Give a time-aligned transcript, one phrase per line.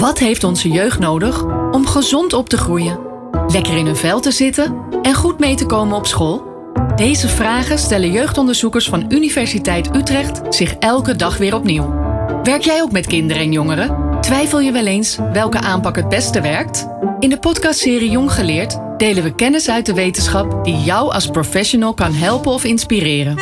[0.00, 2.98] Wat heeft onze jeugd nodig om gezond op te groeien?
[3.46, 6.42] Lekker in hun vel te zitten en goed mee te komen op school?
[6.96, 11.94] Deze vragen stellen jeugdonderzoekers van Universiteit Utrecht zich elke dag weer opnieuw.
[12.42, 14.20] Werk jij ook met kinderen en jongeren?
[14.20, 16.88] Twijfel je wel eens welke aanpak het beste werkt?
[17.18, 21.94] In de podcastserie Jong Geleerd delen we kennis uit de wetenschap die jou als professional
[21.94, 23.36] kan helpen of inspireren.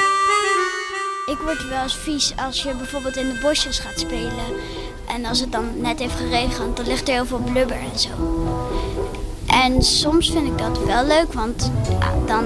[1.27, 4.47] Ik word wel eens vies als je bijvoorbeeld in de bosjes gaat spelen.
[5.17, 8.09] En als het dan net heeft geregend, dan ligt er heel veel blubber en zo.
[9.47, 12.45] En soms vind ik dat wel leuk, want ja, dan,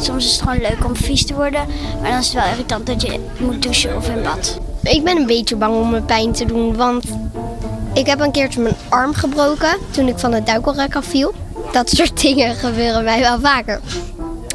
[0.00, 1.66] soms is het gewoon leuk om vies te worden.
[2.00, 4.58] Maar dan is het wel irritant dat je moet douchen of in bad.
[4.82, 7.04] Ik ben een beetje bang om me pijn te doen, want
[7.94, 11.34] ik heb een keertje mijn arm gebroken toen ik van het duikelrek afviel.
[11.72, 13.80] Dat soort dingen gebeuren mij wel vaker.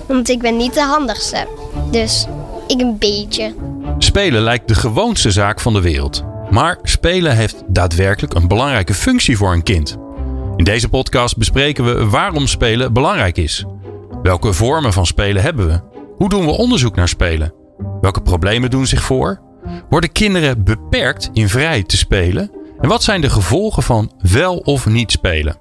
[0.07, 1.47] Want ik ben niet de handigste.
[1.91, 2.25] Dus
[2.67, 3.53] ik een beetje.
[3.97, 6.23] Spelen lijkt de gewoonste zaak van de wereld.
[6.49, 9.97] Maar spelen heeft daadwerkelijk een belangrijke functie voor een kind.
[10.55, 13.65] In deze podcast bespreken we waarom spelen belangrijk is.
[14.23, 15.81] Welke vormen van spelen hebben we?
[16.15, 17.53] Hoe doen we onderzoek naar spelen?
[18.01, 19.41] Welke problemen doen zich voor?
[19.89, 22.51] Worden kinderen beperkt in vrij te spelen?
[22.79, 25.57] En wat zijn de gevolgen van wel of niet spelen?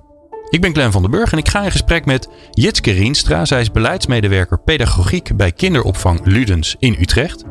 [0.51, 3.45] Ik ben Glenn van den Burg en ik ga in gesprek met Jitske Rienstra.
[3.45, 7.45] Zij is beleidsmedewerker pedagogiek bij kinderopvang Ludens in Utrecht.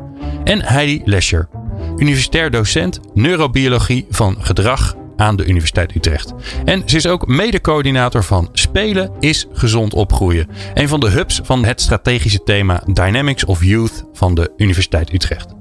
[0.44, 1.48] En Heidi Lescher,
[1.96, 6.34] universitair docent neurobiologie van gedrag aan de Universiteit Utrecht.
[6.64, 10.48] En ze is ook mede-coördinator van Spelen is gezond opgroeien.
[10.74, 15.54] Een van de hubs van het strategische thema Dynamics of Youth van de Universiteit Utrecht.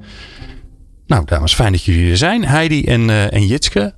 [1.07, 2.45] Nou, dames, fijn dat jullie er zijn.
[2.45, 3.95] Heidi en, uh, en Jitske.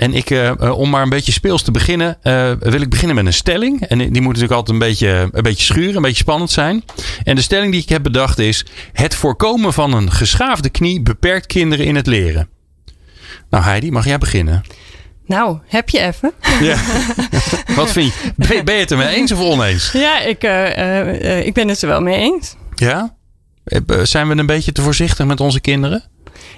[0.00, 3.26] En ik, uh, om maar een beetje speels te beginnen, uh, wil ik beginnen met
[3.26, 3.82] een stelling.
[3.82, 6.84] En die moet natuurlijk altijd een beetje, een beetje schuren, een beetje spannend zijn.
[7.22, 11.46] En de stelling die ik heb bedacht is: Het voorkomen van een geschaafde knie beperkt
[11.46, 12.48] kinderen in het leren.
[13.50, 14.62] Nou, Heidi, mag jij beginnen?
[15.26, 16.32] Nou, heb je even.
[16.60, 16.76] Ja.
[17.76, 18.62] Wat vind je?
[18.64, 19.92] Ben je het er mee eens of oneens?
[19.92, 22.56] Ja, ik, uh, ik ben het er wel mee eens.
[22.74, 23.16] Ja?
[24.02, 26.04] Zijn we een beetje te voorzichtig met onze kinderen?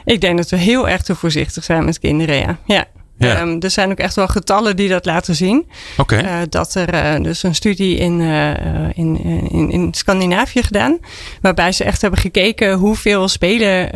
[0.04, 2.58] Ik denk dat we heel erg te voorzichtig zijn met kinderen, ja.
[2.66, 2.86] ja.
[3.26, 3.40] Ja.
[3.40, 5.66] Um, er zijn ook echt wel getallen die dat laten zien.
[5.96, 6.22] Okay.
[6.22, 8.50] Uh, dat er uh, dus een studie in, uh,
[8.94, 10.98] in, in, in Scandinavië gedaan.
[11.40, 13.90] Waarbij ze echt hebben gekeken hoeveel spelen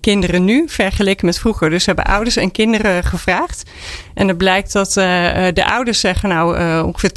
[0.00, 1.70] kinderen nu vergeleken met vroeger.
[1.70, 3.62] Dus ze hebben ouders en kinderen gevraagd.
[4.18, 7.10] En het blijkt dat de ouders zeggen nou ongeveer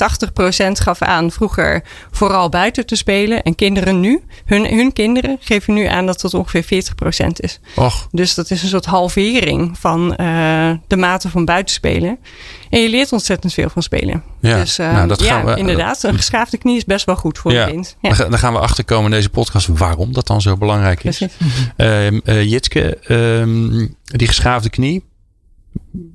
[0.70, 3.44] 80% gaf aan vroeger vooral buiten te spelen.
[3.44, 6.84] En kinderen nu, hun, hun kinderen geven nu aan dat het ongeveer
[7.24, 7.60] 40% is.
[7.76, 8.08] Och.
[8.12, 10.10] Dus dat is een soort halvering van
[10.88, 12.18] de mate van buitenspelen.
[12.70, 14.24] En je leert ontzettend veel van spelen.
[14.40, 16.04] Ja, dus nou, dat ja, gaan we, inderdaad.
[16.04, 17.96] Een geschaafde knie is best wel goed voor ja, een kind.
[18.02, 18.14] Ja.
[18.14, 21.22] Dan gaan we achterkomen in deze podcast waarom dat dan zo belangrijk is.
[21.78, 22.98] Uh, uh, Jitske,
[24.04, 25.10] die geschaafde knie.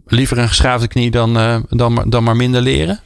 [0.07, 3.01] Liever een geschaafde knie dan, uh, dan, dan maar minder leren?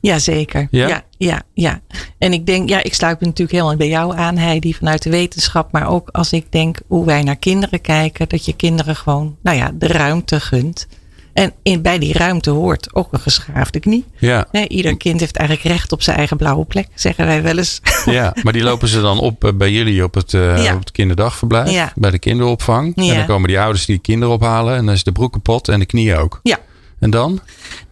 [0.00, 0.68] Jazeker.
[0.70, 0.88] Ja?
[0.88, 1.80] ja, ja, ja.
[2.18, 5.10] En ik denk, ja, ik sluit me natuurlijk helemaal bij jou aan, Heidi, vanuit de
[5.10, 5.72] wetenschap.
[5.72, 9.56] Maar ook als ik denk hoe wij naar kinderen kijken, dat je kinderen gewoon, nou
[9.56, 10.86] ja, de ruimte gunt.
[11.34, 14.04] En in, bij die ruimte hoort ook een geschaafde knie.
[14.18, 14.46] Ja.
[14.52, 17.80] Nee, ieder kind heeft eigenlijk recht op zijn eigen blauwe plek, zeggen wij wel eens.
[18.04, 20.74] Ja, maar die lopen ze dan op bij jullie op het, uh, ja.
[20.74, 21.92] op het kinderdagverblijf, ja.
[21.94, 22.92] bij de kinderopvang.
[22.96, 23.10] Ja.
[23.10, 25.78] En dan komen die ouders die kinderen ophalen en dan is de broek kapot en
[25.78, 26.40] de knie ook.
[26.42, 26.58] Ja.
[26.98, 27.40] En dan?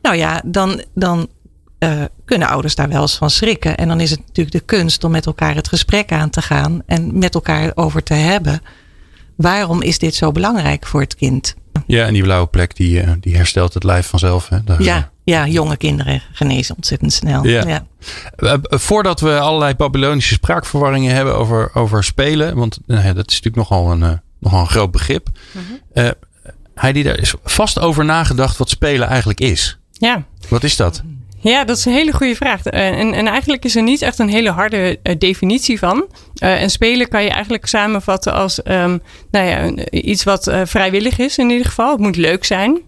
[0.03, 1.29] Nou ja, dan, dan
[1.79, 3.77] uh, kunnen ouders daar wel eens van schrikken.
[3.77, 6.83] En dan is het natuurlijk de kunst om met elkaar het gesprek aan te gaan
[6.87, 8.63] en met elkaar over te hebben.
[9.37, 11.55] Waarom is dit zo belangrijk voor het kind?
[11.87, 14.49] Ja, en die blauwe plek die, die herstelt het lijf vanzelf.
[14.49, 14.65] Hè?
[14.65, 17.47] Daar, ja, ja, jonge kinderen genezen ontzettend snel.
[17.47, 17.67] Ja.
[17.67, 17.87] ja.
[18.39, 23.57] Uh, voordat we allerlei Babylonische spraakverwarringen hebben over, over spelen, want uh, dat is natuurlijk
[23.57, 25.29] nogal een, uh, nogal een groot begrip.
[25.53, 25.63] Mm
[25.95, 26.13] -hmm.
[26.75, 29.79] Heidi, daar is vast over nagedacht wat spelen eigenlijk is.
[29.93, 30.25] Ja.
[30.49, 31.03] Wat is dat?
[31.43, 32.65] Ja, dat is een hele goede vraag.
[32.65, 36.07] En, en eigenlijk is er niet echt een hele harde uh, definitie van.
[36.43, 41.39] Uh, en spelen kan je eigenlijk samenvatten als um, nou ja, iets wat vrijwillig is
[41.39, 41.91] in ieder geval.
[41.91, 42.81] Het moet leuk zijn.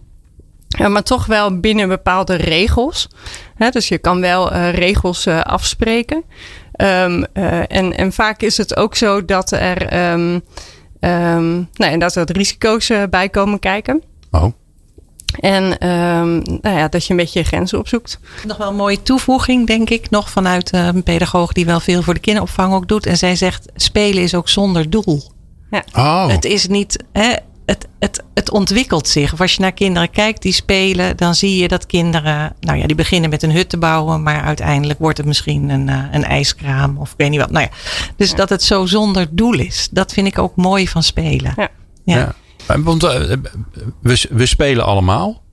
[0.77, 3.09] maar toch wel binnen bepaalde regels.
[3.55, 6.23] Hè, dus je kan wel regels afspreken.
[6.77, 10.43] Um, en, en vaak is het ook zo dat er, um,
[11.73, 14.03] nou ja, dat er risico's bij komen kijken.
[14.31, 14.53] Oh.
[15.39, 18.19] En um, nou ja, dat je een beetje je grenzen opzoekt.
[18.47, 22.01] Nog wel een mooie toevoeging, denk ik, nog vanuit uh, een pedagoog die wel veel
[22.01, 23.05] voor de kinderopvang ook doet.
[23.05, 25.31] En zij zegt: spelen is ook zonder doel.
[25.69, 25.83] Ja.
[25.93, 26.27] Oh.
[26.27, 27.03] Het is niet.
[27.11, 27.33] Hè,
[27.65, 29.33] het, het, het ontwikkelt zich.
[29.33, 32.87] Of als je naar kinderen kijkt die spelen, dan zie je dat kinderen, nou ja,
[32.87, 36.23] die beginnen met een hut te bouwen, maar uiteindelijk wordt het misschien een, uh, een
[36.23, 37.51] ijskraam of ik weet niet wat.
[37.51, 37.77] Nou ja,
[38.15, 38.35] dus ja.
[38.35, 41.53] dat het zo zonder doel is, dat vind ik ook mooi van spelen.
[41.55, 41.69] Ja.
[42.03, 42.17] ja.
[42.17, 42.35] ja.
[42.67, 43.11] Want uh,
[44.01, 45.43] we, we spelen allemaal.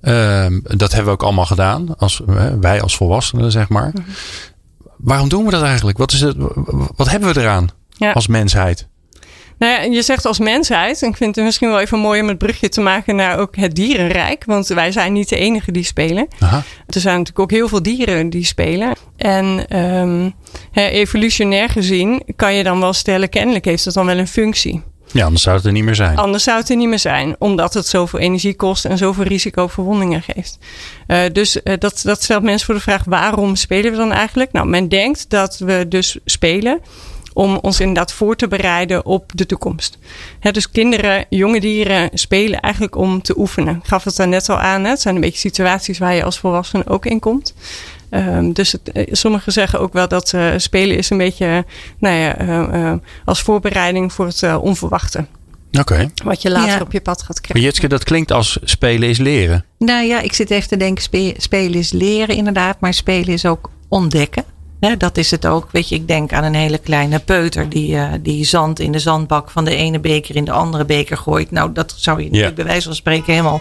[0.00, 1.96] Ehm, dat hebben we ook allemaal gedaan.
[1.96, 2.20] Als,
[2.60, 3.90] wij als volwassenen, zeg maar.
[3.94, 4.02] Mhm.
[4.96, 5.98] Waarom doen we dat eigenlijk?
[5.98, 6.36] Wat, is het,
[6.96, 8.12] wat hebben we eraan Ja.
[8.12, 8.88] als mensheid?
[9.58, 12.28] Nou ja, je zegt als mensheid, en ik vind het misschien wel even mooi om
[12.28, 14.44] het brugje te maken naar ook het dierenrijk.
[14.44, 16.28] Want wij zijn niet de enige die spelen.
[16.38, 16.62] Aha.
[16.86, 18.92] Er zijn natuurlijk ook heel veel dieren die spelen.
[19.16, 20.30] En ehm,
[20.72, 24.82] evolutionair gezien kan je dan wel stellen, kennelijk heeft het dan wel een functie.
[25.12, 26.16] Ja, anders zou het er niet meer zijn.
[26.16, 29.66] Anders zou het er niet meer zijn, omdat het zoveel energie kost en zoveel risico
[29.66, 30.58] voor wondingen geeft.
[31.06, 34.52] Eh, dus eh, dat, dat stelt mensen voor de vraag: waarom spelen we dan eigenlijk?
[34.52, 36.80] Nou, men denkt dat we dus spelen
[37.32, 39.98] om ons inderdaad voor te bereiden op de toekomst.
[40.50, 43.76] Dus kinderen, jonge dieren spelen eigenlijk om te oefenen.
[43.76, 44.84] Ik gaf het daar net al aan.
[44.84, 44.90] Hè?
[44.90, 47.54] Het zijn een beetje situaties waar je als volwassene ook in komt.
[48.12, 51.64] Ehm, dus het, eh, sommigen zeggen ook wel dat eh, spelen is een beetje
[51.98, 55.26] nou ja, eh, eh, als voorbereiding voor het eh, onverwachte.
[55.80, 56.10] Oké.
[56.24, 56.80] Wat je later Ja.
[56.80, 57.64] op je pad gaat Maar krijgen.
[57.64, 59.64] Jitske, dat klinkt als spelen is leren.
[59.78, 63.46] Nou ja, ik zit even te denken, spe- spelen is leren inderdaad, maar spelen is
[63.46, 64.44] ook ontdekken.
[64.98, 65.68] Dat is het ook.
[65.70, 68.98] Weet je, ik denk aan een hele kleine peuter die, eh, die zand in de
[68.98, 71.50] zandbak van de ene beker in de andere beker gooit.
[71.50, 73.60] Nou, dat zou je natuurlijk bij wijze van spreken helemaal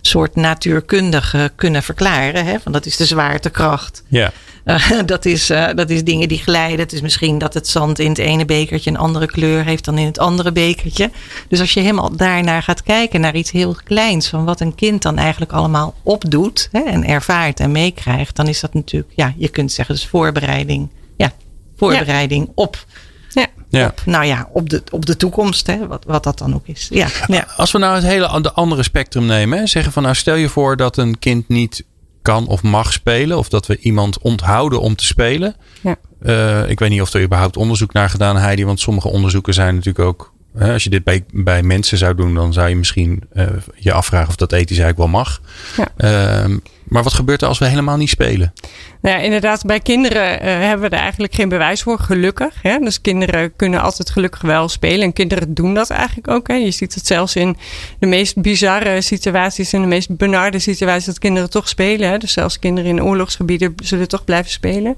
[0.00, 2.44] soort natuurkundig eh, kunnen verklaren.
[2.44, 2.52] Hè?
[2.52, 4.02] Want dat is de zwaartekracht.
[4.08, 4.32] Ja.
[4.64, 6.78] Eh, dat, is, eh, dat is dingen die glijden.
[6.78, 9.98] Het is misschien dat het zand in het ene bekertje een andere kleur heeft dan
[9.98, 11.10] in het andere bekertje.
[11.48, 15.02] Dus als je helemaal daarnaar gaat kijken, naar iets heel kleins, van wat een kind
[15.02, 19.48] dan eigenlijk allemaal opdoet hè, en ervaart en meekrijgt, dan is dat natuurlijk, ja, je
[19.48, 20.88] kunt zeggen, dus voorbereiding.
[21.16, 21.32] Ja,
[21.76, 22.84] voorbereiding op,
[23.30, 23.46] Ja.
[23.68, 23.86] ja.
[23.86, 26.86] op, nou ja, op de, op de toekomst, hè, wat, wat dat dan ook is.
[26.90, 27.46] Ja, ja.
[27.56, 29.58] Als we nou het hele an- de andere spectrum nemen.
[29.58, 31.84] Hè, zeggen van nou stel je voor dat een kind niet
[32.24, 33.38] kan of mag spelen.
[33.38, 35.56] Of dat we iemand onthouden om te spelen.
[35.80, 35.96] Ja.
[36.22, 38.64] Eh, ik weet niet of er überhaupt onderzoek naar gedaan Heidi.
[38.64, 40.32] Want sommige onderzoeken zijn natuurlijk ook...
[40.56, 42.34] Hè, als je dit bij, bij mensen zou doen.
[42.34, 45.40] Dan zou je misschien eh, je afvragen of dat ethisch eigenlijk wel mag.
[45.76, 45.88] Ja.
[45.96, 48.52] Ehm, maar wat gebeurt er als we helemaal niet spelen?
[49.00, 52.62] Nou ja, inderdaad, bij kinderen eh, hebben we er eigenlijk geen bewijs voor, gelukkig.
[52.62, 52.78] Hè?
[52.78, 55.02] Dus kinderen kunnen altijd gelukkig wel spelen.
[55.02, 56.48] En kinderen doen dat eigenlijk ook.
[56.48, 56.54] Hè?
[56.54, 57.56] Je ziet het zelfs in
[57.98, 62.08] de meest bizarre situaties, in de meest benarde situaties, dat kinderen toch spelen.
[62.08, 62.18] Hè?
[62.18, 64.96] Dus zelfs kinderen in oorlogsgebieden zullen toch blijven spelen.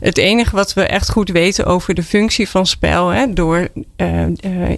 [0.00, 4.24] Het enige wat we echt goed weten over de functie van spel, hè, door eh,
[4.24, 4.32] eh,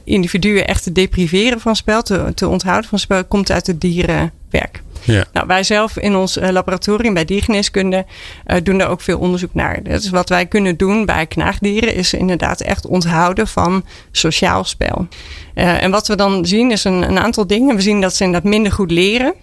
[0.05, 4.83] individuen echt te depriveren van spel, te, te onthouden van spel, komt uit het dierenwerk.
[5.05, 5.25] Ja.
[5.33, 8.05] Nou, wij zelf in ons eh, laboratorium bij diergeneeskunde
[8.45, 9.83] eh, doen daar ook veel onderzoek naar.
[9.83, 15.07] Dus wat wij kunnen doen bij knaagdieren is inderdaad echt onthouden van sociaal spel.
[15.55, 17.77] Eh, en wat we dan zien is een, een aantal dingen.
[17.77, 19.35] We zien dat ze inderdaad minder goed leren.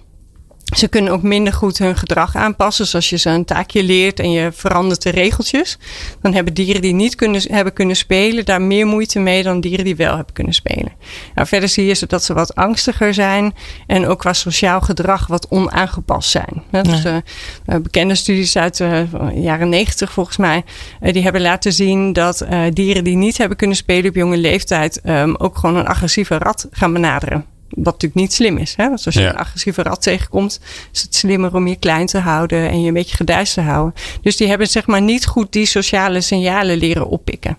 [0.71, 2.83] Ze kunnen ook minder goed hun gedrag aanpassen.
[2.83, 5.77] Dus als je ze een taakje leert en je verandert de regeltjes,
[6.21, 9.85] dan hebben dieren die niet kunnen, hebben kunnen spelen daar meer moeite mee dan dieren
[9.85, 10.91] die wel hebben kunnen spelen.
[11.35, 13.55] Nou, verder zie je ze dat ze wat angstiger zijn
[13.87, 16.63] en ook qua sociaal gedrag wat onaangepast zijn.
[16.71, 17.15] Hè, Dus, eh,
[17.65, 20.63] eh, bekende studies uit de jaren negentig volgens mij,
[20.99, 24.37] eh, die hebben laten zien dat eh, dieren die niet hebben kunnen spelen op jonge
[24.37, 27.45] leeftijd ehm, ook gewoon een agressieve rat gaan benaderen.
[27.75, 28.73] Wat natuurlijk niet slim is.
[28.77, 28.87] Hè?
[28.89, 29.29] Want als je Ja.
[29.29, 30.59] een agressieve rat tegenkomt,
[30.93, 33.93] is het slimmer om je klein te houden en je een beetje geduist te houden.
[34.21, 37.57] Dus die hebben zeg maar niet goed die sociale signalen leren oppikken.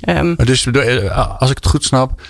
[0.00, 2.20] Ehm, Maar Dus eh, als ik het goed snap,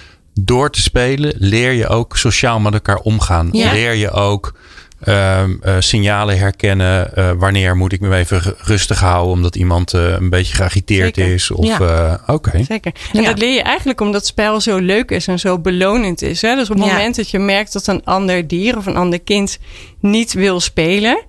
[0.40, 3.48] door te spelen leer je ook sociaal met elkaar omgaan.
[3.52, 3.72] Ja.
[3.72, 4.54] Leer je ook
[5.00, 7.14] ehm, eh, signalen herkennen.
[7.16, 11.32] eh, wanneer moet ik me even rustig houden omdat iemand eh, een beetje geagiteerd Zeker.
[11.34, 11.50] is.
[11.50, 12.20] Of Ja.
[12.26, 12.64] eh.
[12.64, 12.92] Zeker.
[13.12, 13.28] En Ja.
[13.28, 16.42] dat leer je eigenlijk omdat het spel zo leuk is en zo belonend is.
[16.42, 16.54] Hè?
[16.54, 16.92] Dus op het Ja.
[16.92, 19.58] moment dat je merkt dat een ander dier of een ander kind
[20.00, 21.22] niet wil spelen.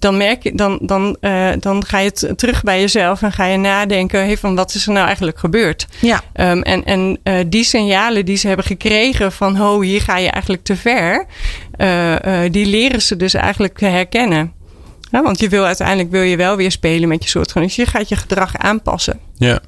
[0.00, 3.56] Dan, merk je, dan, dan, eh, dan ga je terug bij jezelf en ga je
[3.56, 5.86] nadenken: hey, van wat is er nou eigenlijk gebeurd?
[6.00, 6.20] ja.
[6.32, 10.30] Ehm, en en eh, die signalen die ze hebben gekregen van, ho, hier ga je
[10.30, 11.26] eigenlijk te ver,
[11.76, 14.52] eh, eh, die leren ze dus eigenlijk te herkennen.
[15.10, 17.76] Ja, want je wil uiteindelijk wil je wel weer spelen met je soortgenootjes.
[17.76, 19.60] Je gaat je gedrag aanpassen, Ja.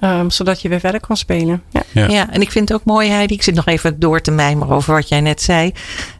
[0.00, 1.62] Ehm, zodat je weer verder kan spelen.
[1.70, 1.82] Ja.
[1.92, 2.06] Ja.
[2.08, 2.30] Ja.
[2.30, 3.34] en ik vind het ook mooi, Heidi.
[3.34, 5.72] Ik zit nog even door te mijmeren over wat jij net zei.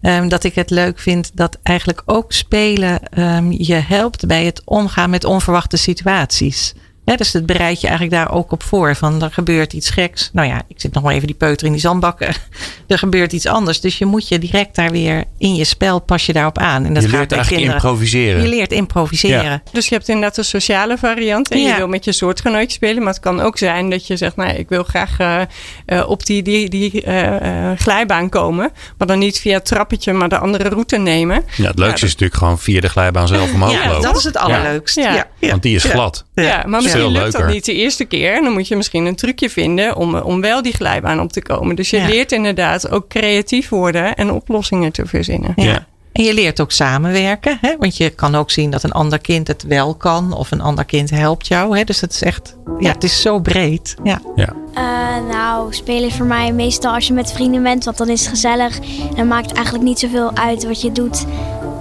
[0.03, 4.63] ehm, dat ik het leuk vind dat eigenlijk ook spelen ehm, je helpt bij het
[4.65, 6.75] omgaan met onverwachte situaties.
[7.09, 8.97] Hè, dus het bereid je eigenlijk daar ook op voor.
[8.97, 10.31] Van er gebeurt iets geks.
[10.33, 12.29] Nou ja, ik zit nog maar even die peuter in die zandbakken.
[12.87, 13.81] er gebeurt iets anders.
[13.81, 16.85] Dus je moet je direct daar weer in je spel pas je daarop aan.
[16.85, 17.91] En dat je gaat leert eigenlijk kinderen.
[17.91, 18.43] improviseren.
[18.43, 19.43] Je leert improviseren.
[19.43, 19.63] Ja.
[19.73, 21.49] Dus je hebt inderdaad een sociale variant.
[21.51, 23.03] En je wil met je soortgenootje spelen.
[23.03, 25.41] Maar het kan ook zijn dat je zegt, nou, ik wil graag eh,
[25.87, 28.71] eh, op die, die, die eh, eh, glijbaan komen.
[28.99, 31.43] Maar dan niet via het trappetje, maar de andere route nemen.
[31.57, 34.03] Ja, het leukste Ja, is natuurlijk gewoon via de glijbaan zelf omhoog Ja, lopen.
[34.03, 34.97] dat is het allerleukst.
[34.97, 35.15] Ja.
[35.15, 35.27] Ja.
[35.39, 35.51] Ja.
[35.51, 35.91] Want die is Ja.
[35.91, 36.25] glad.
[36.35, 38.35] Ja, maar misschien lukt dat niet de eerste keer.
[38.35, 41.43] En dan moet je misschien een trucje vinden om, om wel die glijbaan op te
[41.43, 41.77] komen.
[41.77, 42.07] Dus je Ja.
[42.09, 45.53] leert inderdaad ook creatief worden en oplossingen te verzinnen.
[45.57, 45.65] Ja.
[45.65, 45.87] Ja.
[46.13, 47.59] En je leert ook samenwerken.
[47.61, 47.77] Hè?
[47.79, 50.33] Want je kan ook zien dat een ander kind het wel kan.
[50.33, 51.77] Of een ander kind helpt jou.
[51.79, 51.85] Hè?
[51.85, 53.95] Dus het is echt, ja, het is zo breed.
[54.05, 54.21] Ja.
[54.37, 54.49] Ja.
[54.75, 58.21] Uh, nou, spelen is voor mij meestal als je met vrienden bent, want dan is
[58.21, 58.79] het gezellig.
[58.79, 61.25] En dan maakt eigenlijk niet zoveel uit wat je doet.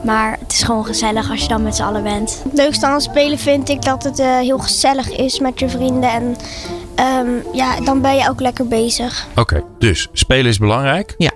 [0.07, 2.41] Maar het is gewoon gezellig als je dan met z'n allen bent.
[2.43, 5.69] Het leukste aan het spelen vind ik dat het uh, heel gezellig is met je
[5.69, 6.09] vrienden.
[6.09, 6.23] En
[7.27, 9.27] um, ja, dan ben je ook lekker bezig.
[9.29, 11.15] Oké, okay, dus spelen is belangrijk.
[11.17, 11.31] Ja.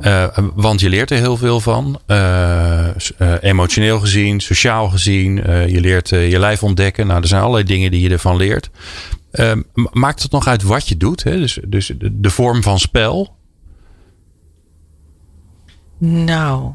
[0.00, 2.00] Uh, want je leert er heel veel van.
[2.06, 2.88] Uh,
[3.40, 5.34] emotioneel gezien, sociaal gezien.
[5.68, 7.06] je leert je lijf ontdekken.
[7.06, 8.70] Nou, er zijn allerlei dingen die je ervan leert.
[9.30, 11.22] Ehm, maakt het nog uit wat je doet?
[11.22, 11.38] Hè?
[11.38, 13.36] Dus, dus de, de vorm van spel?
[15.98, 16.72] Nou,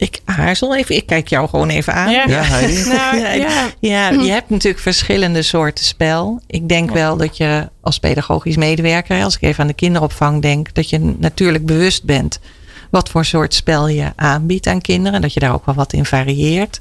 [0.00, 0.96] ik aarzel even.
[0.96, 2.10] Ik kijk jou gewoon even aan.
[2.10, 2.48] Ja, ja,
[2.94, 3.68] nou, ja.
[3.80, 6.40] ja, je hebt natuurlijk verschillende soorten spel.
[6.46, 10.74] Ik denk wel dat je als pedagogisch medewerker, als ik even aan de kinderopvang denk,
[10.74, 12.40] dat je natuurlijk bewust bent
[12.90, 15.20] wat voor soort spel je aanbiedt aan kinderen.
[15.20, 16.80] Dat je daar ook wel wat in varieert.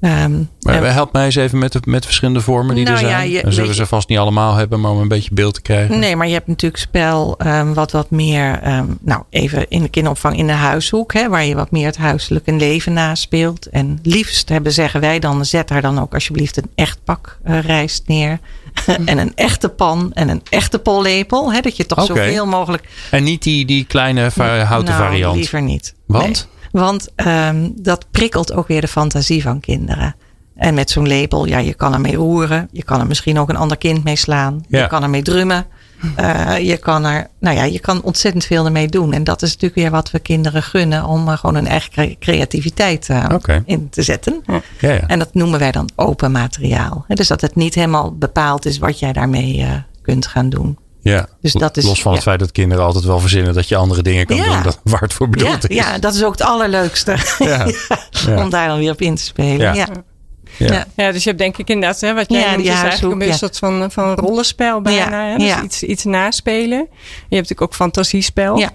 [0.00, 3.02] Um, maar uh, help mij eens even met de met verschillende vormen die nou er
[3.02, 3.30] zijn.
[3.30, 5.98] Ja, je, zullen ze vast niet allemaal hebben, maar om een beetje beeld te krijgen.
[5.98, 9.88] Nee, maar je hebt natuurlijk spel um, wat wat meer, um, nou even in de
[9.88, 13.66] kinderopvang in de huishoek, hè, waar je wat meer het huiselijke leven naspeelt.
[13.66, 17.60] En liefst hebben, zeggen wij dan, zet daar dan ook alsjeblieft een echt pak uh,
[17.60, 18.38] rijst neer.
[19.04, 21.52] en een echte pan en een echte pollepel.
[21.52, 22.26] Hè, dat je toch okay.
[22.26, 22.88] zoveel mogelijk.
[23.10, 24.20] En niet die, die kleine
[24.64, 25.36] houten nou, variant.
[25.36, 25.94] Liever niet.
[26.06, 26.24] Want?
[26.24, 26.55] Nee.
[26.76, 30.16] Want um, dat prikkelt ook weer de fantasie van kinderen.
[30.54, 32.68] En met zo'n lepel, ja, je kan ermee roeren.
[32.72, 34.64] Je kan er misschien ook een ander kind mee slaan.
[34.68, 34.80] Ja.
[34.80, 35.66] Je kan ermee drummen.
[36.20, 39.12] Uh, je kan er, nou ja, je kan ontzettend veel ermee doen.
[39.12, 43.24] En dat is natuurlijk weer wat we kinderen gunnen om gewoon hun eigen creativiteit uh,
[43.32, 43.62] okay.
[43.64, 44.42] in te zetten.
[44.46, 45.06] Ja, ja.
[45.06, 47.04] En dat noemen wij dan open materiaal.
[47.08, 49.66] Dus dat het niet helemaal bepaald is wat jij daarmee
[50.02, 50.78] kunt gaan doen.
[51.10, 52.16] Ja, dus dat is, los van ja.
[52.16, 54.44] het feit dat kinderen altijd wel verzinnen dat je andere dingen kan Ja.
[54.44, 55.76] doen dan waar het voor bedoeld ja, is.
[55.76, 57.16] ja, dat is ook het allerleukste.
[57.38, 57.66] Ja.
[58.26, 58.42] Ja.
[58.42, 59.58] Om daar dan weer op in te spelen.
[59.60, 59.72] Ja.
[59.74, 59.86] Ja.
[60.58, 60.72] Ja.
[60.72, 60.84] Ja.
[60.96, 63.22] Ja, dus je hebt denk ik inderdaad, hè, wat jij Ja, noemt, die is eigenlijk
[63.22, 65.22] een een soort van, van rollenspel bijna.
[65.24, 65.36] Ja, Hè?
[65.38, 65.62] Dus ja.
[65.62, 66.78] iets, iets naspelen.
[66.78, 66.86] Je
[67.18, 68.58] hebt natuurlijk ook fantasiespel.
[68.58, 68.70] Ja.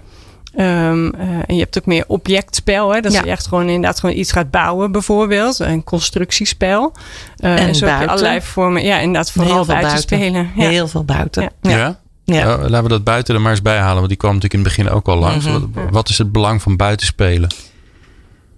[0.56, 2.94] Ehm, eh, en je hebt ook meer objectspel.
[2.94, 3.00] Hè?
[3.00, 3.22] Dat Ja.
[3.24, 5.58] je echt gewoon inderdaad gewoon iets gaat bouwen bijvoorbeeld.
[5.58, 6.92] Een constructiespel.
[7.36, 8.08] Eh, En zo heb je buiten.
[8.08, 8.84] allerlei vormen.
[8.84, 10.16] Ja, inderdaad vooral Heel buiten, buiten.
[10.18, 10.50] spelen.
[10.56, 10.68] Ja.
[10.68, 11.50] Heel veel buiten.
[11.62, 12.00] Ja.
[12.24, 12.34] Ja.
[12.34, 14.68] Ja, laten we dat buiten er maar eens bij halen, want die kwam natuurlijk in
[14.68, 15.44] het begin ook al langs.
[15.44, 15.60] Mhm.
[15.60, 17.54] wat, wat is het belang van buitenspelen?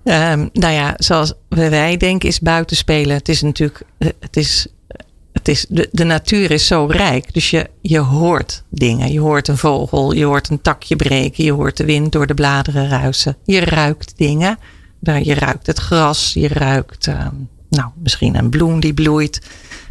[0.04, 3.16] Ehm, nou ja, zoals wij denken is buitenspelen.
[3.16, 4.66] Het is natuurlijk, eh, het is,
[5.32, 7.34] het is, de, de natuur is zo rijk.
[7.34, 9.12] Dus je, je hoort dingen.
[9.12, 12.34] Je hoort een vogel, je hoort een takje breken, je hoort de wind door de
[12.34, 13.36] bladeren ruisen.
[13.44, 14.58] Je ruikt dingen.
[15.00, 17.34] Daar, je ruikt het gras, je ruikt ehm,
[17.68, 19.40] nou, misschien een bloem die bloeit.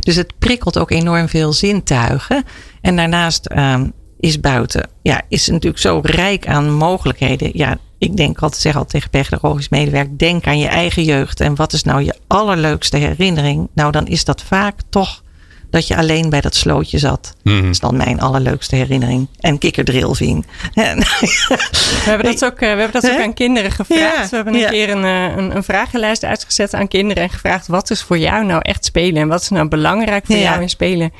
[0.03, 2.43] Dus het prikkelt ook enorm veel zintuigen.
[2.81, 7.51] En daarnaast ehm, is buiten, ja, is natuurlijk zo rijk aan mogelijkheden.
[7.53, 11.39] Ja, ik denk altijd, zeg altijd tegen pedagogisch medewerker, denk aan je eigen jeugd.
[11.39, 13.67] En wat is nou je allerleukste herinnering?
[13.73, 15.23] Nou, dan is dat vaak toch
[15.73, 17.33] dat je alleen bij dat slootje zat.
[17.43, 17.61] Mhm.
[17.61, 19.27] Dat is dan mijn allerleukste herinnering.
[19.39, 20.45] En kikkerdrill ving.
[20.73, 24.15] We hebben dat ook, eh, we hebben dat ook aan kinderen gevraagd.
[24.15, 24.69] Ja, We hebben een ja.
[24.69, 28.45] keer een, eh, een, een vragenlijst uitgezet aan kinderen en gevraagd: wat is voor jou
[28.45, 30.41] nou echt spelen en wat is nou belangrijk voor Ja.
[30.41, 31.11] jou in spelen?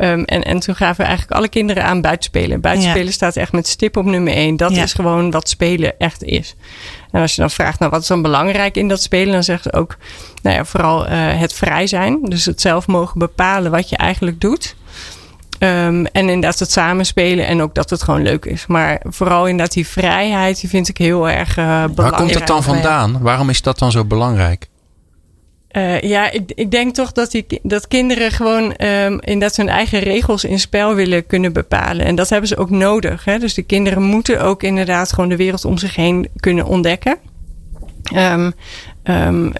[0.00, 2.60] Ehm, en, en toen gaven we eigenlijk alle kinderen aan buitenspelen.
[2.60, 4.56] Buitenspelen staat echt met stip op nummer één.
[4.56, 4.82] Dat Ja.
[4.82, 6.54] is gewoon wat spelen echt is.
[7.10, 9.32] En als je dan vraagt, nou, wat is dan belangrijk in dat spelen?
[9.32, 9.96] Dan zeggen ze ook,
[10.42, 12.18] nou ja, vooral eh, het vrij zijn.
[12.22, 14.74] Dus het zelf mogen bepalen wat je eigenlijk doet.
[15.58, 18.66] Ehm, en inderdaad het samenspelen en ook dat het gewoon leuk is.
[18.66, 21.96] Maar vooral inderdaad die vrijheid, die vind ik heel erg eh belangrijk.
[21.96, 23.18] Waar komt dat dan vandaan?
[23.20, 24.68] Waarom is dat dan zo belangrijk?
[25.70, 30.00] Eh, ja, ik, ik denk toch dat, die, dat kinderen gewoon ehm inderdaad hun eigen
[30.00, 32.06] regels in spel willen kunnen bepalen.
[32.06, 33.24] En dat hebben ze ook nodig.
[33.24, 33.38] Hè?
[33.38, 37.18] Dus de kinderen moeten ook inderdaad gewoon de wereld om zich heen kunnen ontdekken.
[38.12, 38.50] Ehm,
[39.02, 39.50] ehm,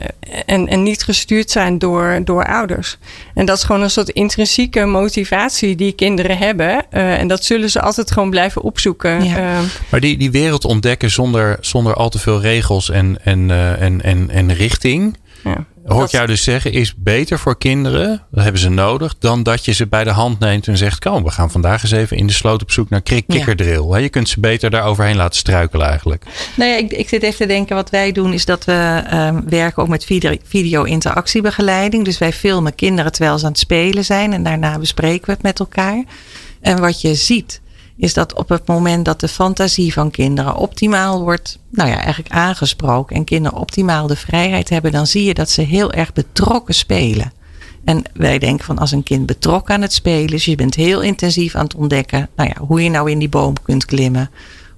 [0.46, 2.98] en, en niet gestuurd zijn door, door ouders.
[3.34, 6.84] En dat is gewoon een soort intrinsieke motivatie die kinderen hebben.
[6.90, 9.24] Eh, en dat zullen ze altijd gewoon blijven opzoeken.
[9.24, 9.36] Ja.
[9.36, 13.82] Ehm, Maar die, die wereld ontdekken zonder, zonder al te veel regels en, en, eh,
[13.82, 15.16] en, en, en richting.
[15.44, 15.66] ja.
[15.84, 19.64] Hoor ik jou dus zeggen, is beter voor kinderen, dat hebben ze nodig, dan dat
[19.64, 22.26] je ze bij de hand neemt en zegt: Kom, we gaan vandaag eens even in
[22.26, 24.00] de sloot op zoek naar krik kikkerdrill.
[24.02, 26.24] Je kunt ze beter daar overheen laten struikelen eigenlijk.
[26.56, 29.40] Nou ja, ik, ik zit even te denken, wat wij doen is dat we ehm,
[29.48, 32.04] werken ook met video- video-interactiebegeleiding.
[32.04, 35.42] Dus wij filmen kinderen terwijl ze aan het spelen zijn en daarna bespreken we het
[35.42, 36.04] met elkaar.
[36.60, 37.60] En wat je ziet,
[38.00, 42.34] is dat op het moment dat de fantasie van kinderen optimaal wordt, nou ja, eigenlijk
[42.34, 46.74] aangesproken en kinderen optimaal de vrijheid hebben, dan zie je dat ze heel erg betrokken
[46.74, 47.32] spelen.
[47.84, 51.00] En wij denken van als een kind betrokken aan het spelen is, je bent heel
[51.00, 54.30] intensief aan het ontdekken, nou ja, hoe je nou in die boom kunt klimmen.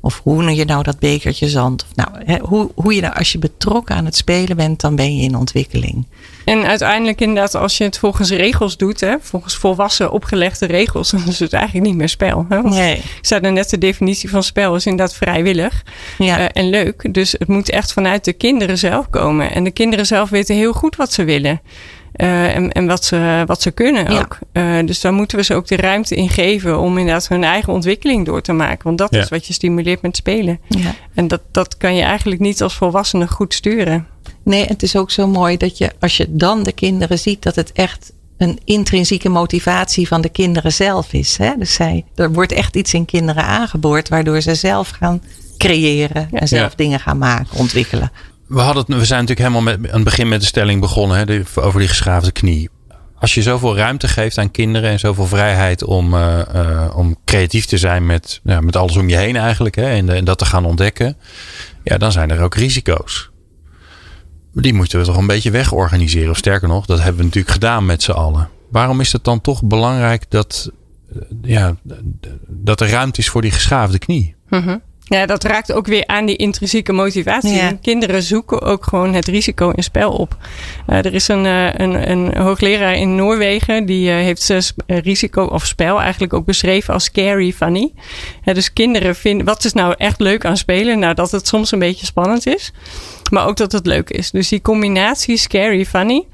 [0.04, 1.82] Of hoe je nou dat bekertje zand.
[1.82, 4.96] Of nou, hè, hoe, hoe je nou, als je betrokken aan het spelen bent, dan
[4.96, 6.06] ben je in ontwikkeling.
[6.44, 11.26] En uiteindelijk inderdaad, als je het volgens regels doet, hè, volgens volwassen opgelegde regels, dan
[11.26, 12.46] is het eigenlijk niet meer spel.
[12.48, 12.62] Hè?
[12.62, 12.96] Want Nee.
[12.96, 15.82] Ik zei net, de definitie van spel is inderdaad vrijwillig
[16.18, 16.38] Ja.
[16.38, 17.14] eh, en leuk.
[17.14, 19.52] Dus het moet echt vanuit de kinderen zelf komen.
[19.52, 21.60] En de kinderen zelf weten heel goed wat ze willen.
[22.12, 24.18] Eh, en en wat, ze, wat ze kunnen Ja.
[24.20, 24.38] ook.
[24.52, 27.72] Eh, dus daar moeten we ze ook de ruimte in geven om inderdaad hun eigen
[27.72, 28.84] ontwikkeling door te maken.
[28.84, 29.20] Want dat Ja.
[29.20, 30.60] is wat je stimuleert met spelen.
[30.68, 30.94] ja.
[31.14, 34.06] En dat, dat kan je eigenlijk niet als volwassene goed sturen.
[34.44, 37.54] Nee, het is ook zo mooi dat je, als je dan de kinderen ziet, dat
[37.54, 41.36] het echt een intrinsieke motivatie van de kinderen zelf is.
[41.36, 41.52] Hè?
[41.58, 45.22] Dus zij, er wordt echt iets in kinderen aangeboord, waardoor ze zelf gaan
[45.58, 46.76] creëren en zelf Ja.
[46.76, 48.12] dingen gaan maken, ontwikkelen.
[48.52, 51.42] We, hadden we zijn natuurlijk helemaal met, aan het begin met de stelling begonnen hè,
[51.54, 52.68] over die geschaafde knie.
[53.18, 57.64] Als je zoveel ruimte geeft aan kinderen en zoveel vrijheid om, eh, eh, om creatief
[57.64, 60.64] te zijn met, met alles om je heen eigenlijk hè, en, en dat te gaan
[60.64, 61.16] ontdekken,
[61.82, 63.30] ja, dan zijn er ook risico's.
[64.52, 66.30] Die moeten we toch een beetje wegorganiseren.
[66.30, 68.48] Of sterker nog, dat hebben we natuurlijk gedaan met z'n allen.
[68.70, 70.70] Waarom is het dan toch belangrijk dat,
[71.14, 71.76] eh, ja,
[72.48, 74.34] dat er ruimte is voor die geschaafde knie?
[75.12, 77.54] Ja, dat raakt ook weer aan die intrinsieke motivatie.
[77.54, 77.78] Ja.
[77.82, 80.36] Kinderen zoeken ook gewoon het risico in spel op.
[80.86, 85.66] Eh, er is een, eh, een, een hoogleraar in Noorwegen die eh, heeft risico of
[85.66, 87.92] spel eigenlijk ook beschreven als scary funny.
[88.44, 90.98] Dus kinderen vinden, wat is nou echt leuk aan spelen?
[90.98, 92.72] Nou, dat het soms een beetje spannend is.
[93.30, 94.30] Maar ook dat het leuk is.
[94.30, 96.26] Dus die combinatie scary funny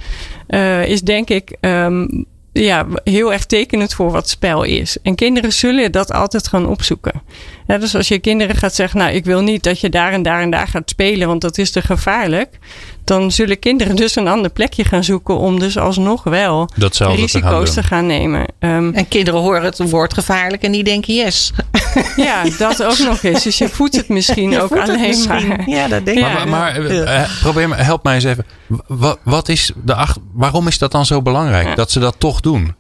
[0.86, 2.06] is denk ik ehm,
[2.52, 4.96] ja, heel erg tekenend voor wat spel is.
[5.02, 7.22] En kinderen zullen dat altijd gaan opzoeken.
[7.68, 10.22] Ja, dus als je kinderen gaat zeggen, nou, ik wil niet dat je daar en
[10.22, 12.58] daar en daar gaat spelen, want dat is te gevaarlijk.
[13.04, 17.28] Dan zullen kinderen dus een ander plekje gaan zoeken om dus alsnog wel Datzelfde te
[17.40, 18.46] gaan risico's te gaan nemen.
[18.58, 21.52] Ehm, En kinderen horen het woord gevaarlijk en die denken yes.
[22.16, 23.42] ja, dat ook nog eens.
[23.42, 25.48] Dus je voedt het misschien Je ook alleen misschien.
[25.48, 25.68] maar.
[25.68, 26.22] Ja, dat denk ik.
[26.24, 27.02] Maar, maar Ja.
[27.04, 28.44] eh, probeer help mij eens even.
[28.86, 31.74] Wat, wat is de acht, waarom is dat dan zo belangrijk Ja.
[31.74, 32.74] dat ze dat toch doen?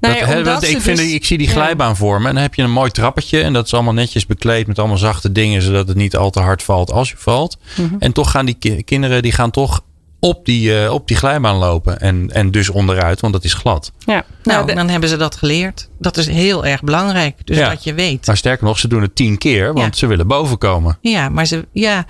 [0.00, 1.52] Nou Dat- ja, ik, vind, dus- ik zie die ja.
[1.52, 2.28] glijbaan voor me.
[2.28, 3.40] En dan heb je een mooi trappetje.
[3.42, 5.62] En dat is allemaal netjes bekleed met allemaal zachte dingen.
[5.62, 7.56] Zodat het niet al te hard valt als je valt.
[7.76, 7.94] Mhm.
[7.98, 9.80] En toch gaan die ki- kinderen die gaan toch
[10.18, 12.00] op die, eh, op die glijbaan lopen.
[12.00, 13.92] En, en dus onderuit, want dat is glad.
[13.98, 14.24] Ja.
[14.42, 15.88] Nou, de- dan hebben ze dat geleerd.
[15.98, 17.36] Dat is heel erg belangrijk.
[17.44, 17.68] Dus Ja.
[17.68, 18.26] dat je weet.
[18.26, 19.72] Maar sterker nog, ze doen het tien keer.
[19.72, 19.98] Want Ja.
[19.98, 20.98] ze willen boven komen.
[21.00, 22.06] Ja, maar ze, ja.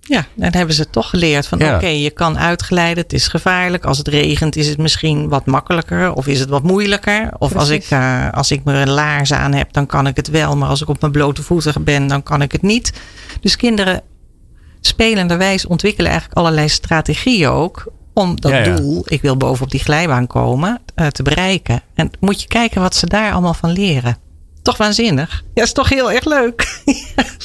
[0.00, 1.74] Ja, dan hebben ze toch geleerd van Ja.
[1.76, 3.84] oké, je kan uitglijden, het is gevaarlijk.
[3.84, 7.30] Als het regent is het misschien wat makkelijker of is het wat moeilijker.
[7.38, 10.56] Of als ik, eh, als ik mijn laarzen aan heb, dan kan ik het wel.
[10.56, 12.92] Maar als ik op mijn blote voeten ben, dan kan ik het niet.
[13.40, 14.02] Dus kinderen
[14.80, 17.92] spelenderwijs ontwikkelen eigenlijk allerlei strategieën ook.
[18.14, 18.76] Om dat Ja, ja.
[18.76, 21.82] doel, ik wil boven op die glijbaan komen, eh, te bereiken.
[21.94, 24.16] En moet je kijken wat ze daar allemaal van leren.
[24.70, 25.42] Toch waanzinnig?
[25.54, 26.66] Ja, is toch heel erg leuk.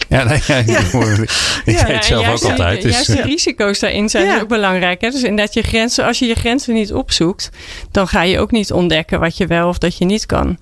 [0.10, 0.82] Ja, nee, ja, ik Ja.
[1.16, 1.30] weet
[1.66, 2.82] Ja, het zelf ook die- altijd.
[2.82, 5.02] Dus, Juist de risico's daarin zijn ook belangrijk.
[5.02, 5.10] Hè?
[5.10, 7.50] Dus inderdaad, je grenzen, als je je grenzen niet opzoekt,
[7.92, 10.58] dan ga je ook niet ontdekken wat je wel of dat je niet kan.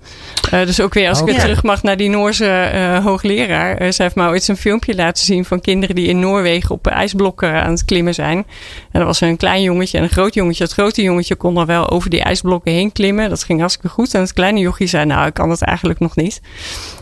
[0.50, 3.76] Eh, dus ook weer, als ik weer terug mag naar die Noorse eh, hoogleraar.
[3.76, 6.86] eh, zij heeft mij ooit een filmpje laten zien van kinderen die in Noorwegen op
[6.86, 8.46] ijsblokken aan het klimmen zijn.
[8.92, 10.64] En er was een klein jongetje en een groot jongetje.
[10.64, 13.28] Het grote jongetje kon er wel over die ijsblokken heen klimmen.
[13.28, 14.14] Dat ging hartstikke goed.
[14.14, 16.40] En het kleine jochie zei, nou, ik kan het eigenlijk nog niet.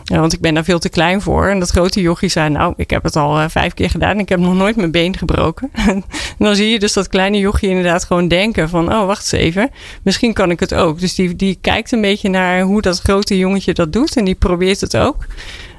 [0.04, 1.46] Ja, want ik ben daar veel te klein voor.
[1.46, 4.10] En dat grote jochie zei, nou, ik heb het al eh, vijf keer gedaan.
[4.10, 5.70] En ik heb nog nooit mijn been gebroken.
[5.72, 6.04] en
[6.38, 8.94] dan zie je dus dat kleine jochie inderdaad gewoon denken van...
[8.94, 9.70] oh, wacht eens even,
[10.02, 11.00] misschien kan ik het ook.
[11.00, 14.16] Dus die, die kijkt een beetje naar hoe dat grote jongetje dat doet.
[14.16, 15.26] En die probeert het ook.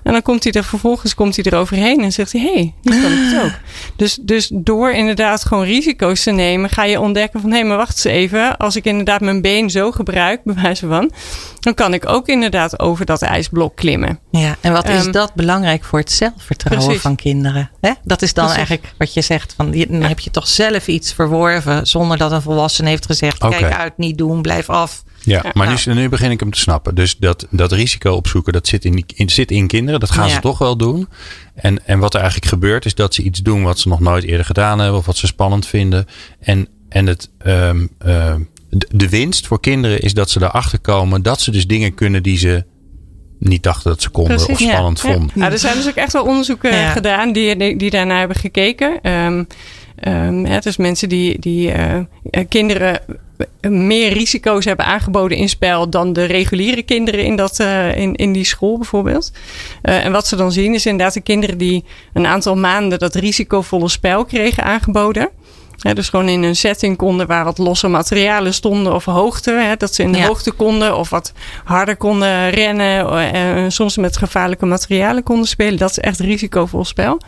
[0.03, 2.73] En dan komt hij er vervolgens komt hij er overheen en zegt hij: hé, hey,
[2.81, 3.51] nu kan ik het ook.
[3.95, 7.77] Dus, dus door inderdaad gewoon risico's te nemen, ga je ontdekken van hé, hey, maar
[7.77, 8.57] wacht eens even.
[8.57, 11.11] Als ik inderdaad mijn been zo gebruik, bij wijze van,
[11.59, 14.19] dan kan ik ook inderdaad over dat ijsblok klimmen.
[14.31, 17.03] Ja, en wat is Ehm, dat belangrijk voor het zelfvertrouwen precies.
[17.03, 17.69] van kinderen?
[17.81, 17.91] Hè?
[18.03, 18.67] Dat is dan Precies.
[18.67, 19.53] eigenlijk wat je zegt.
[19.57, 23.37] Van, je- dan heb je toch zelf iets verworven zonder dat een volwassene heeft gezegd:
[23.37, 25.03] kijk uit, niet doen, blijf af.
[25.25, 25.79] Ja, maar Nou.
[25.85, 26.95] nu, nu begin ik hem te snappen.
[26.95, 29.99] Dus dat, dat risico opzoeken, dat zit in, die- in, zit in kinderen.
[29.99, 31.07] Dat gaan ze toch wel doen.
[31.55, 34.23] En, en wat er eigenlijk gebeurt, is dat ze iets doen wat ze nog nooit
[34.23, 34.97] eerder gedaan hebben.
[34.99, 36.05] Of wat ze spannend vinden.
[36.39, 41.21] En, en het, ehm, ehm, de, de winst voor kinderen is dat ze erachter komen
[41.21, 42.63] dat ze dus dingen kunnen die ze
[43.39, 45.11] niet dachten dat ze konden Precies, of spannend Ja.
[45.13, 45.31] vonden.
[45.35, 48.99] Ja, er zijn dus ook echt wel onderzoeken gedaan die, die, die daarnaar hebben gekeken.
[49.01, 49.43] Ehm
[49.95, 52.05] ehm, hè, dus mensen die, die eh, eh,
[52.49, 52.99] kinderen
[53.69, 58.33] meer risico's hebben aangeboden in spel dan de reguliere kinderen in, dat, eh, in, in
[58.33, 59.31] die school bijvoorbeeld.
[59.81, 63.15] Eh, en wat ze dan zien is inderdaad de kinderen die een aantal maanden dat
[63.15, 65.29] risicovolle spel kregen aangeboden.
[65.93, 69.51] dus gewoon in een setting konden waar wat losse materialen stonden of hoogte.
[69.51, 70.25] Hè, dat ze in de Ja.
[70.27, 73.09] hoogte konden of wat harder konden rennen.
[73.09, 75.77] eh, En soms met gevaarlijke materialen konden spelen.
[75.77, 77.19] Dat is echt risicovol spel.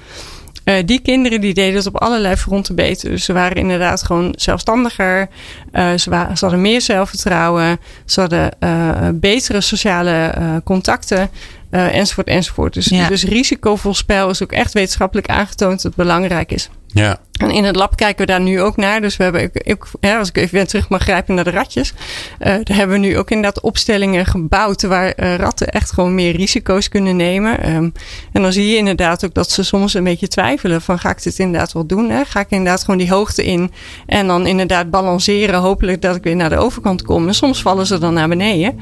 [0.65, 3.10] Eh, die kinderen die deden het op allerlei fronten beter.
[3.10, 5.28] Dus ze waren inderdaad gewoon zelfstandiger.
[5.71, 7.80] Eh, ze, hadden meer zelfvertrouwen.
[8.06, 11.30] Ze hadden eh, betere sociale contacten.
[11.69, 12.73] enzovoort, enzovoort.
[12.73, 13.08] Dus, Ja.
[13.08, 16.69] dus risicovol spel is ook echt wetenschappelijk aangetoond dat het belangrijk is.
[16.95, 17.19] Ja.
[17.39, 19.01] En in het lab kijken we daar nu ook naar.
[19.01, 19.51] Dus we hebben,
[19.99, 21.93] ja, als ik even terug mag grijpen naar de ratjes.
[22.39, 26.36] eh, daar hebben we nu ook inderdaad opstellingen gebouwd waar eh, ratten echt gewoon meer
[26.36, 27.60] risico's kunnen nemen.
[27.60, 27.89] Ehm,
[28.31, 31.23] en dan zie je inderdaad ook dat ze soms een beetje twijfelen van ga ik
[31.23, 32.10] dit inderdaad wel doen?
[32.10, 32.25] Hè?
[32.25, 33.71] Ga ik inderdaad gewoon die hoogte in
[34.05, 35.60] en dan inderdaad balanceren.
[35.60, 37.27] Hopelijk dat ik weer naar de overkant kom.
[37.27, 38.79] En soms vallen ze dan naar beneden.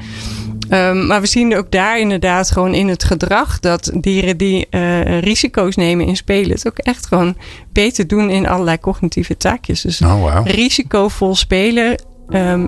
[0.68, 5.20] Ehm, maar we zien ook daar inderdaad gewoon in het gedrag dat dieren die eh,
[5.20, 7.36] risico's nemen in spelen, het ook echt gewoon
[7.72, 9.80] beter doen in allerlei cognitieve taakjes.
[9.80, 12.66] Dus Oh, risicovol spelen ehm,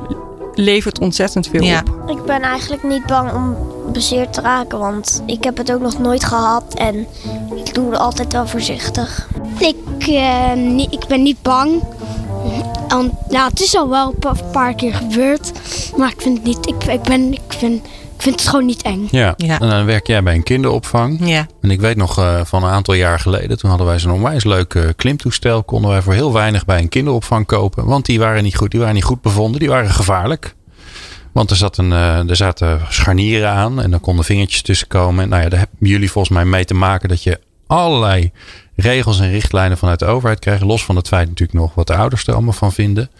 [0.54, 1.82] levert ontzettend veel Ja.
[2.00, 2.10] op.
[2.10, 3.56] Ik ben eigenlijk niet bang om
[3.92, 7.06] bezeerd te raken, want ik heb het ook nog nooit gehad en
[7.64, 9.28] ik doe het altijd wel voorzichtig.
[9.58, 11.82] Ik, eh, niet, ik ben niet bang.
[12.88, 15.52] Want, nou, het is al wel een pa- paar keer gebeurd.
[15.96, 16.66] Maar ik vind het niet.
[16.68, 19.08] Ik, ik, ben, ik, vind, ik vind het gewoon niet eng.
[19.10, 19.34] Ja.
[19.36, 19.60] Ja.
[19.60, 21.20] en dan werk jij bij een kinderopvang.
[21.28, 24.12] Ja, En ik weet nog eh, van een aantal jaar geleden, toen hadden wij zo'n
[24.12, 25.62] onwijs leuk eh, klimtoestel.
[25.64, 27.84] Konden wij voor heel weinig bij een kinderopvang kopen.
[27.84, 30.54] Want die waren niet goed, die waren niet goed bevonden, die waren gevaarlijk.
[31.32, 35.22] Want er, zat een, eh, er zaten scharnieren aan en dan konden vingertjes tussen komen.
[35.24, 38.30] En nou ja, daar hebben jullie volgens mij mee te maken dat je allerlei
[38.74, 40.62] regels en richtlijnen vanuit de overheid krijgt.
[40.62, 43.10] Los van het feit natuurlijk nog wat de ouders er allemaal van vinden.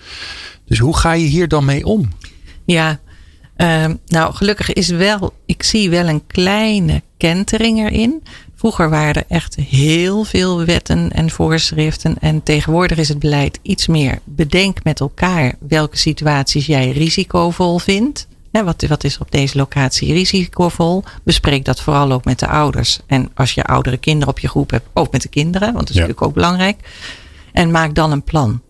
[0.66, 2.12] Dus hoe ga je hier dan mee om?
[2.64, 2.98] ja.
[3.56, 8.22] Ehm, nou, gelukkig is wel, ik zie wel een kleine kentering erin.
[8.54, 12.16] Vroeger waren er echt heel veel wetten en voorschriften.
[12.20, 14.18] En tegenwoordig is het beleid iets meer.
[14.24, 18.28] Bedenk met elkaar welke situaties jij risicovol vindt.
[18.56, 21.04] Hè, wat, wat is op deze locatie risicovol?
[21.22, 22.98] Bespreek dat vooral ook met de ouders.
[23.06, 25.66] En als je oudere kinderen op je groep hebt, ook met de kinderen.
[25.72, 26.00] Want dat is Ja.
[26.00, 26.76] natuurlijk ook belangrijk.
[27.52, 28.60] En maak dan een plan.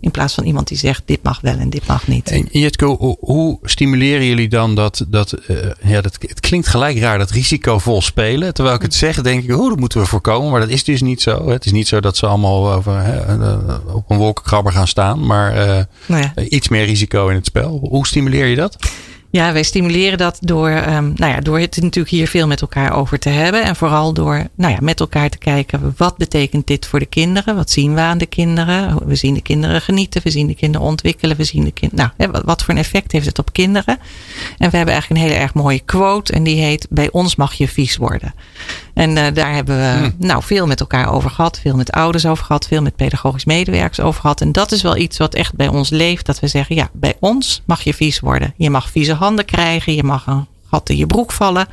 [0.00, 2.30] In plaats van iemand die zegt dit mag wel en dit mag niet.
[2.30, 6.98] En Jitko, hoe, hoe stimuleren jullie dan dat, dat, eh, ja, dat, het klinkt gelijk
[6.98, 8.54] raar, dat risicovol spelen.
[8.54, 10.50] Terwijl ik het zeg, denk ik, oh, dat moeten we voorkomen.
[10.50, 11.48] Maar dat is dus niet zo.
[11.48, 15.26] Het is niet zo dat ze allemaal over, hè, eh, op een wolkenkrabber gaan staan.
[15.26, 16.42] Maar eh, Nou ja.
[16.42, 17.78] iets meer risico in het spel.
[17.90, 18.76] Hoe stimuleer je dat?
[19.32, 22.92] Ja, wij stimuleren dat door, ehm, nou ja, door het natuurlijk hier veel met elkaar
[22.92, 23.62] over te hebben.
[23.62, 27.56] En vooral door nou ja, met elkaar te kijken, wat betekent dit voor de kinderen?
[27.56, 29.06] Wat zien we aan de kinderen?
[29.06, 32.12] We zien de kinderen genieten, we zien de kinderen ontwikkelen, we zien de kinderen.
[32.16, 33.98] Nou, wat voor een effect heeft het op kinderen?
[34.58, 37.52] En we hebben eigenlijk een hele erg mooie quote en die heet, bij ons mag
[37.52, 38.34] je vies worden.
[39.00, 42.44] En eh, daar hebben we nou, veel met elkaar over gehad, veel met ouders over
[42.44, 44.40] gehad, veel met pedagogisch medewerkers over gehad.
[44.40, 47.14] En dat is wel iets wat echt bij ons leeft, dat we zeggen, ja, bij
[47.20, 48.54] ons mag je vies worden.
[48.56, 51.66] Je mag vieze handen krijgen, je mag een gat in je broek vallen.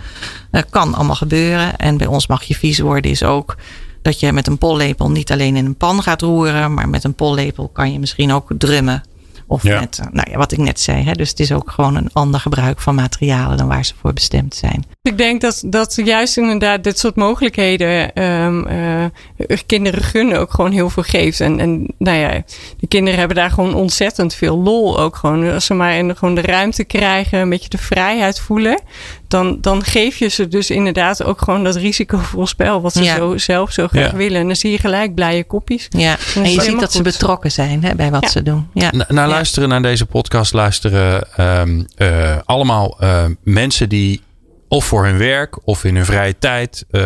[0.52, 1.78] Dat kan allemaal gebeuren.
[1.78, 3.56] En bij ons mag je vies worden is ook
[4.02, 7.16] dat je met een pollepel niet alleen in een pan gaat roeren, maar met een
[7.16, 9.04] pollepel kan je misschien ook drummen.
[9.48, 9.80] Of Ja.
[9.80, 11.04] met, eh, nou ja, wat ik net zei.
[11.04, 11.12] Hè?
[11.12, 14.56] Dus het is ook gewoon een ander gebruik van materialen dan waar ze voor bestemd
[14.56, 14.86] zijn.
[15.02, 20.72] Ik denk dat, dat juist inderdaad dit soort mogelijkheden ehm, eh, kinderen gunnen ook gewoon
[20.72, 21.40] heel veel geeft.
[21.40, 22.44] En, en nou ja,
[22.80, 25.52] de kinderen hebben daar gewoon ontzettend veel lol ook gewoon.
[25.54, 28.80] Als ze maar in, gewoon de ruimte krijgen, een beetje de vrijheid voelen.
[29.28, 32.82] Dan, dan geef je ze dus inderdaad ook gewoon dat risicovol spel.
[32.82, 33.16] Wat ze Ja.
[33.16, 34.18] zo, zelf zo graag Ja.
[34.18, 34.40] willen.
[34.42, 35.88] En dan zie je gelijk blije kopjes.
[35.90, 38.30] Ja, en je ziet dat ze betrokken zijn hè, bij wat Ja.
[38.30, 38.68] ze doen.
[38.74, 38.92] Ja.
[38.92, 44.22] Na- naar luisteren naar deze podcast luisteren ehm, eh, allemaal eh, mensen die
[44.68, 47.02] of voor hun werk of in hun vrije tijd eh,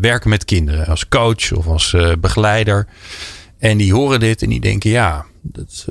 [0.00, 0.86] werken met kinderen.
[0.86, 2.86] Als coach of als eh, begeleider.
[3.58, 5.84] En die horen dit en die denken ja, dat, is,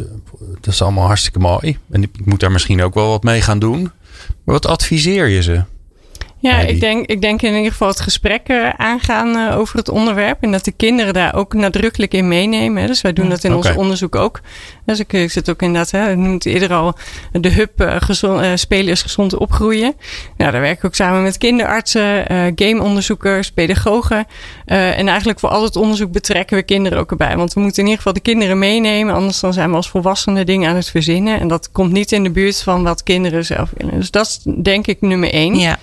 [0.62, 1.78] dat is allemaal hartstikke mooi.
[1.92, 3.92] En ik moet daar misschien ook wel wat mee gaan doen.
[4.44, 5.64] Wat adviseer je ze?
[6.42, 9.90] Ja, ik denk, ik denk in ieder geval het gesprek eh, aangaan eh, over het
[9.90, 10.38] onderwerp.
[10.42, 12.82] En dat de kinderen daar ook nadrukkelijk in meenemen.
[12.82, 12.88] hè.
[12.88, 14.42] Dus wij doen dat in ons onderzoek ook.
[14.86, 16.96] Dus ik, ik zit ook inderdaad, hè, ik noemde eerder al
[17.32, 19.94] de hub eh, gezond, spelen is gezond opgroeien.
[20.38, 22.26] Nou, daar werk ik ook samen met kinderartsen,
[22.56, 24.26] gameonderzoekers, pedagogen.
[24.66, 27.38] En eigenlijk voor al het onderzoek betrekken we kinderen ook erbij.
[27.38, 29.14] Want we moeten in ieder geval de kinderen meenemen.
[29.14, 31.40] Anders dan zijn we als volwassenen dingen aan het verzinnen.
[31.40, 33.96] En dat komt niet in de buurt van wat kinderen zelf willen.
[33.96, 35.56] Dus dat is denk ik nummer één.
[35.56, 35.78] Ja.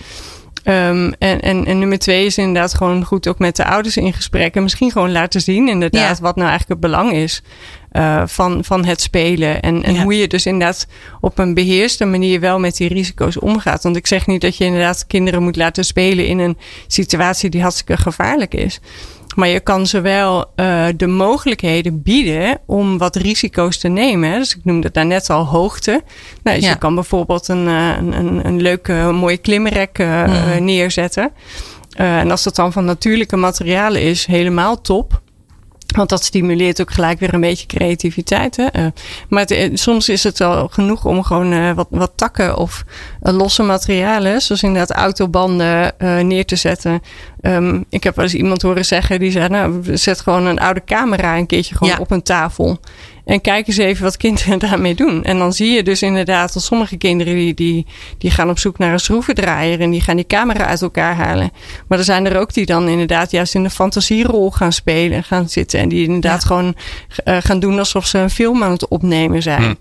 [0.66, 4.12] Ehm, en, en, en nummer twee is inderdaad gewoon goed ook met de ouders in
[4.12, 4.54] gesprek.
[4.54, 6.22] En misschien gewoon laten zien inderdaad Ja.
[6.22, 7.42] wat nou eigenlijk het belang is
[7.90, 9.62] eh, van, van het spelen.
[9.62, 10.02] En, en Ja.
[10.02, 10.86] hoe je dus inderdaad
[11.20, 13.82] op een beheerste manier wel met die risico's omgaat.
[13.82, 17.62] Want ik zeg niet dat je inderdaad kinderen moet laten spelen in een situatie die
[17.62, 18.80] hartstikke gevaarlijk is.
[19.36, 24.30] Maar je kan ze wel uh, de mogelijkheden bieden om wat risico's te nemen.
[24.30, 24.38] Hè.
[24.38, 26.02] Dus ik noemde het daarnet al hoogte.
[26.42, 31.32] Nou, dus je kan bijvoorbeeld een, een, een, een leuke, mooie klimrek uh, neerzetten.
[32.00, 35.20] Uh, en als dat dan van natuurlijke materialen is, helemaal top.
[35.96, 38.56] Want dat stimuleert ook gelijk weer een beetje creativiteit.
[38.56, 38.66] Hè?
[38.72, 38.86] Uh,
[39.28, 42.84] maar het, eh, soms is het wel genoeg om gewoon uh, wat, wat takken of
[43.20, 47.02] losse materialen, zoals inderdaad autobanden, neer te zetten.
[47.42, 50.84] Um, ik heb wel eens iemand horen zeggen die zei: Nou, zet gewoon een oude
[50.84, 52.00] camera een keertje gewoon ja.
[52.00, 52.78] op een tafel.
[53.26, 55.24] En kijk eens even wat kinderen daarmee doen.
[55.24, 57.86] En dan zie je dus inderdaad dat sommige kinderen die, die,
[58.18, 61.50] die gaan op zoek naar een schroevendraaier en die gaan die camera uit elkaar halen.
[61.88, 65.48] Maar er zijn er ook die dan inderdaad juist in de fantasierol gaan spelen, gaan
[65.48, 65.80] zitten.
[65.80, 66.46] En die inderdaad ja.
[66.46, 66.74] gewoon
[67.24, 69.62] uh, gaan doen alsof ze een film aan het opnemen zijn.
[69.62, 69.74] Hm.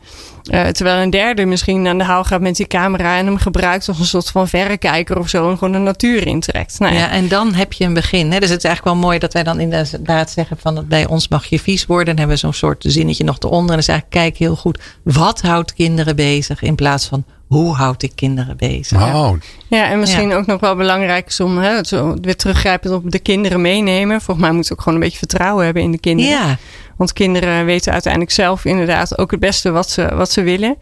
[0.52, 3.88] Uh, terwijl een derde misschien aan de haal gaat met die camera en hem gebruikt
[3.88, 6.80] als een soort van verrekijker of zo en gewoon de natuur intrekt.
[6.80, 7.00] Nou ja.
[7.00, 7.12] ja.
[7.12, 8.32] en dan heb je een begin.
[8.32, 8.40] Hè?
[8.40, 11.46] Dus het is eigenlijk wel mooi dat wij dan inderdaad zeggen van bij ons mag
[11.46, 12.06] je vies worden.
[12.06, 13.62] Dan hebben we zo'n soort zinnetje nog eronder.
[13.62, 17.26] En dan is eigenlijk kijk heel goed, wat houdt kinderen bezig in plaats van
[17.56, 19.12] hoe houd ik kinderen bezig?
[19.12, 19.36] Wow.
[19.68, 20.36] Ja, en misschien ja.
[20.36, 24.22] ook nog wel belangrijk is om hè, zo weer teruggrijpend op de kinderen meenemen.
[24.22, 26.32] Volgens mij moet ook gewoon een beetje vertrouwen hebben in de kinderen.
[26.32, 26.58] Ja.
[26.98, 30.78] Want kinderen weten uiteindelijk zelf inderdaad ook het beste wat ze, wat ze willen.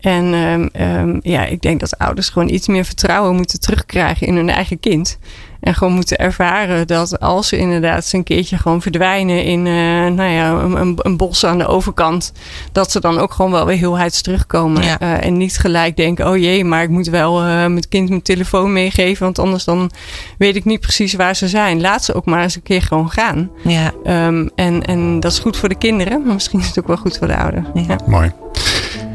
[0.00, 4.36] En um, um, ja, ik denk dat ouders gewoon iets meer vertrouwen moeten terugkrijgen in
[4.36, 5.18] hun eigen kind.
[5.60, 9.74] En gewoon moeten ervaren dat als ze inderdaad eens een keertje gewoon verdwijnen in uh,
[10.06, 12.32] nou ja, een, een, bos aan de overkant,
[12.72, 14.82] dat ze dan ook gewoon wel weer heelheids terugkomen.
[14.82, 15.00] Ja.
[15.02, 18.22] Uh, en niet gelijk denken, oh jee, maar ik moet wel uh, mijn kind mijn
[18.22, 19.90] telefoon meegeven, want anders dan
[20.38, 21.80] weet ik niet precies waar ze zijn.
[21.80, 23.50] Laat ze ook maar eens een keer gewoon gaan.
[23.64, 23.92] Ja.
[24.26, 26.96] Um, en, en dat is goed voor de kinderen, maar misschien is het ook wel
[26.96, 27.66] goed voor de ouders.
[27.74, 27.98] Ja.
[28.06, 28.32] Mooi.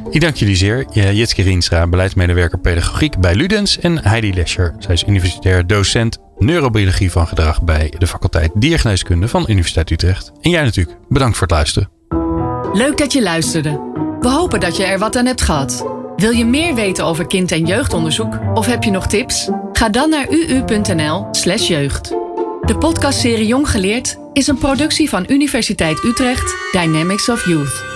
[0.09, 0.85] Ik dank jullie zeer.
[1.13, 3.79] Jitske Rienstra, beleidsmedewerker pedagogiek bij Ludens.
[3.79, 9.45] En Heidi Lescher, zij is universitair docent neurobiologie van gedrag bij de faculteit Diergeneeskunde van
[9.47, 10.31] Universiteit Utrecht.
[10.41, 11.89] En jij natuurlijk, bedankt voor het luisteren.
[12.73, 13.69] Leuk dat je luisterde.
[14.19, 15.85] We hopen dat je er wat aan hebt gehad.
[16.15, 19.49] Wil je meer weten over kind- en jeugdonderzoek of heb je nog tips?
[19.73, 22.09] Ga dan naar uu.nl/slash jeugd.
[22.61, 27.94] De podcastserie Jong Geleerd is een productie van Universiteit Utrecht Dynamics of Youth.